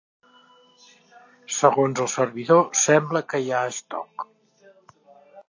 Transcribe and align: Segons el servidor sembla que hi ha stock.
Segons 1.57 2.01
el 2.05 2.09
servidor 2.15 2.65
sembla 2.85 3.23
que 3.35 3.43
hi 3.45 3.55
ha 3.59 3.61
stock. 3.77 4.27